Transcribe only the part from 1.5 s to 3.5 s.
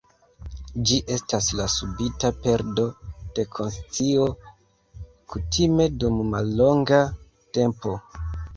la subita perdo de